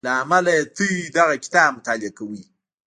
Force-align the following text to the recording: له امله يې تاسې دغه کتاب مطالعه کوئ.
له 0.05 0.11
امله 0.23 0.51
يې 0.57 0.63
تاسې 0.75 1.09
دغه 1.17 1.35
کتاب 1.43 1.69
مطالعه 1.77 2.11
کوئ. 2.17 2.43